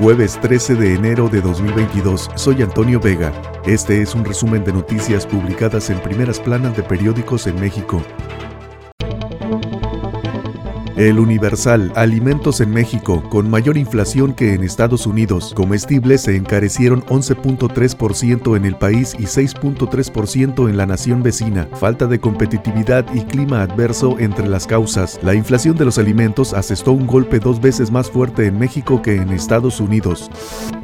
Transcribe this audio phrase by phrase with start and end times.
[0.00, 3.32] Jueves 13 de enero de 2022, soy Antonio Vega.
[3.66, 8.00] Este es un resumen de noticias publicadas en primeras planas de periódicos en México.
[10.98, 15.52] El Universal, alimentos en México, con mayor inflación que en Estados Unidos.
[15.54, 21.68] Comestibles se encarecieron 11.3% en el país y 6.3% en la nación vecina.
[21.74, 25.20] Falta de competitividad y clima adverso entre las causas.
[25.22, 29.14] La inflación de los alimentos asestó un golpe dos veces más fuerte en México que
[29.14, 30.28] en Estados Unidos.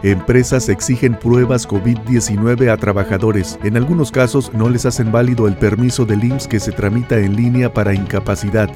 [0.04, 3.58] Empresas exigen pruebas COVID-19 a trabajadores.
[3.64, 7.34] En algunos casos no les hacen válido el permiso del IMSS que se tramita en
[7.34, 8.70] línea para incapacidad.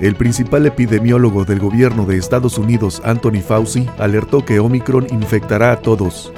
[0.00, 5.80] El principal epidemiólogo del gobierno de Estados Unidos, Anthony Fauci, alertó que Omicron infectará a
[5.80, 6.32] todos.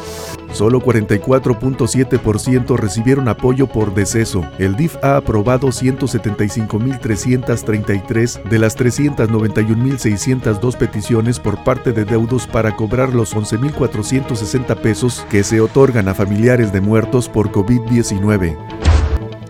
[0.53, 4.49] Solo 44.7% recibieron apoyo por deceso.
[4.59, 13.15] El DIF ha aprobado 175.333 de las 391.602 peticiones por parte de deudos para cobrar
[13.15, 18.90] los 11.460 pesos que se otorgan a familiares de muertos por COVID-19.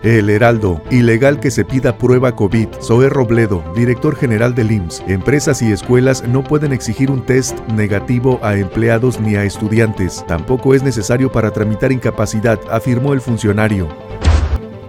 [0.03, 0.81] El Heraldo.
[0.89, 2.69] Ilegal que se pida prueba COVID.
[2.81, 5.03] Zoe Robledo, director general del IMSS.
[5.07, 10.25] Empresas y escuelas no pueden exigir un test negativo a empleados ni a estudiantes.
[10.27, 13.87] Tampoco es necesario para tramitar incapacidad, afirmó el funcionario.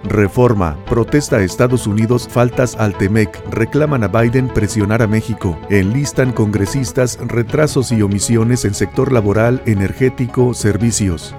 [0.04, 0.78] Reforma.
[0.86, 3.38] Protesta a Estados Unidos faltas al TEMEC.
[3.50, 5.58] Reclaman a Biden presionar a México.
[5.68, 11.34] Enlistan congresistas retrasos y omisiones en sector laboral, energético, servicios.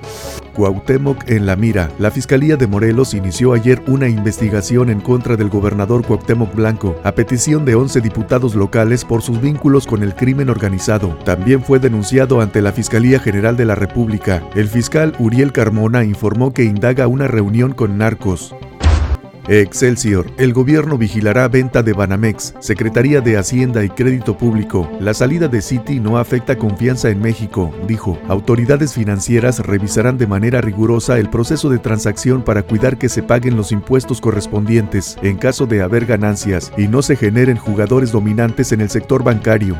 [0.53, 1.89] Cuauhtémoc en la mira.
[1.99, 7.13] La Fiscalía de Morelos inició ayer una investigación en contra del gobernador Cuauhtémoc Blanco, a
[7.13, 11.17] petición de 11 diputados locales por sus vínculos con el crimen organizado.
[11.25, 14.43] También fue denunciado ante la Fiscalía General de la República.
[14.55, 18.55] El fiscal Uriel Carmona informó que indaga una reunión con narcos.
[19.47, 20.31] Excelsior.
[20.37, 22.53] El gobierno vigilará venta de Banamex.
[22.59, 24.89] Secretaría de Hacienda y Crédito Público.
[24.99, 28.17] La salida de Citi no afecta confianza en México, dijo.
[28.29, 33.57] Autoridades financieras revisarán de manera rigurosa el proceso de transacción para cuidar que se paguen
[33.57, 38.81] los impuestos correspondientes en caso de haber ganancias y no se generen jugadores dominantes en
[38.81, 39.77] el sector bancario.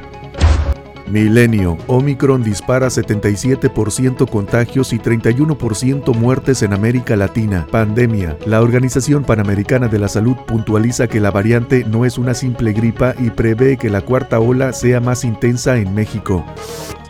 [1.08, 1.78] Milenio.
[1.88, 7.68] Omicron dispara 77% contagios y 31% muertes en América Latina.
[7.72, 8.38] Pandemia.
[8.46, 13.16] La Organización Panamericana de la Salud puntualiza que la variante no es una simple gripa
[13.20, 16.46] y prevé que la cuarta ola sea más intensa en México.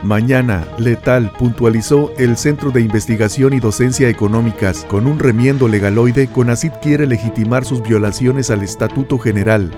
[0.03, 4.85] Mañana, letal, puntualizó el Centro de Investigación y Docencia Económicas.
[4.89, 9.71] Con un remiendo legaloide, CONACID quiere legitimar sus violaciones al Estatuto General.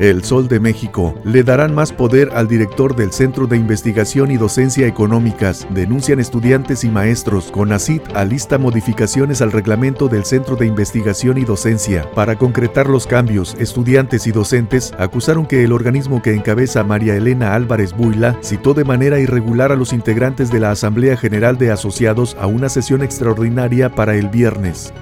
[0.00, 1.14] El Sol de México.
[1.24, 5.66] Le darán más poder al director del Centro de Investigación y Docencia Económicas.
[5.68, 7.50] Denuncian estudiantes y maestros.
[7.50, 12.10] CONACIT alista modificaciones al reglamento del Centro de Investigación y Docencia.
[12.14, 17.54] Para concretar los cambios, estudiantes y docentes acusaron que el organismo que encabeza María Elena
[17.54, 22.38] Álvarez Buila citó de manera irregular a los integrantes de la Asamblea General de Asociados
[22.40, 24.94] a una sesión extraordinaria para el viernes.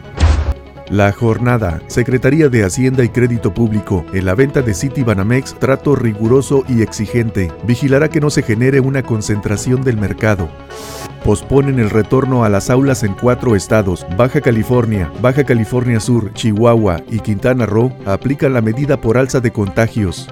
[0.91, 5.95] La jornada, Secretaría de Hacienda y Crédito Público, en la venta de City Banamex, trato
[5.95, 7.53] riguroso y exigente.
[7.65, 10.49] Vigilará que no se genere una concentración del mercado.
[11.25, 14.07] Posponen el retorno a las aulas en cuatro estados.
[14.17, 19.53] Baja California, Baja California Sur, Chihuahua y Quintana Roo aplican la medida por alza de
[19.53, 20.27] contagios.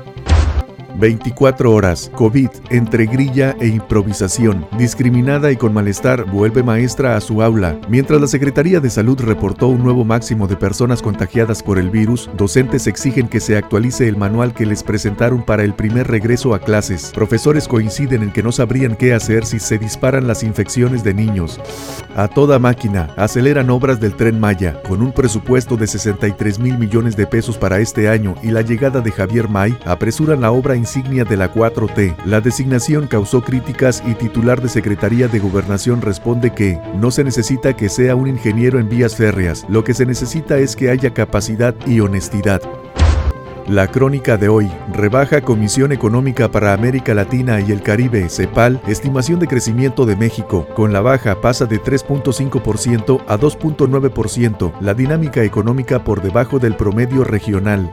[0.99, 2.11] 24 horas.
[2.15, 4.67] COVID, entre grilla e improvisación.
[4.79, 7.79] Discriminada y con malestar, vuelve maestra a su aula.
[7.89, 12.31] Mientras la Secretaría de Salud reportó un nuevo máximo de personas contagiadas por el virus,
[12.37, 16.61] docentes exigen que se actualice el manual que les presentaron para el primer regreso a
[16.61, 17.13] clases.
[17.15, 21.61] Profesores coinciden en que no sabrían qué hacer si se disparan las infecciones de niños.
[22.15, 27.17] A toda máquina, aceleran obras del tren Maya, con un presupuesto de 63 mil millones
[27.17, 31.25] de pesos para este año y la llegada de Javier May, apresuran la obra insignia
[31.25, 32.15] de la 4T.
[32.27, 37.77] La designación causó críticas y titular de Secretaría de Gobernación responde que no se necesita
[37.77, 41.75] que sea un ingeniero en vías férreas, lo que se necesita es que haya capacidad
[41.87, 42.63] y honestidad.
[43.67, 49.41] La crónica de hoy rebaja Comisión Económica para América Latina y el Caribe, CEPAL, estimación
[49.41, 50.69] de crecimiento de México.
[50.77, 57.25] Con la baja pasa de 3.5% a 2.9%, la dinámica económica por debajo del promedio
[57.25, 57.91] regional.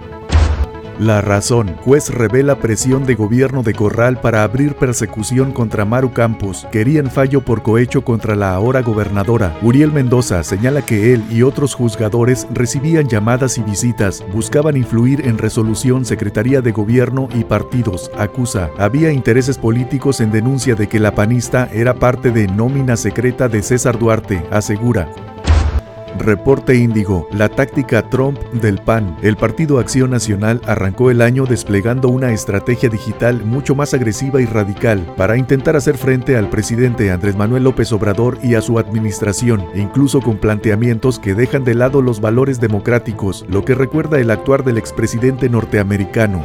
[1.00, 1.76] La razón.
[1.82, 6.68] Juez revela presión de gobierno de Corral para abrir persecución contra Maru Campos.
[6.72, 9.58] Querían fallo por cohecho contra la ahora gobernadora.
[9.64, 15.38] Uriel Mendoza señala que él y otros juzgadores recibían llamadas y visitas, buscaban influir en
[15.38, 18.12] resolución Secretaría de Gobierno y partidos.
[18.18, 18.70] Acusa.
[18.78, 23.64] Había intereses políticos en denuncia de que la panista era parte de nómina secreta de
[23.64, 24.46] César Duarte.
[24.52, 25.33] Asegura.
[26.20, 29.18] Reporte Índigo, la táctica Trump del PAN.
[29.22, 34.46] El Partido Acción Nacional arrancó el año desplegando una estrategia digital mucho más agresiva y
[34.46, 39.66] radical para intentar hacer frente al presidente Andrés Manuel López Obrador y a su administración,
[39.76, 44.64] incluso con planteamientos que dejan de lado los valores democráticos, lo que recuerda el actuar
[44.64, 46.44] del expresidente norteamericano.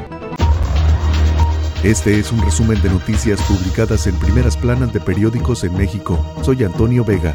[1.85, 6.19] Este es un resumen de noticias publicadas en primeras planas de periódicos en México.
[6.43, 7.35] Soy Antonio Vega.